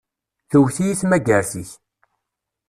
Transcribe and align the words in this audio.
Tewwet-iyi 0.49 0.93
tmagart-ik. 1.01 1.71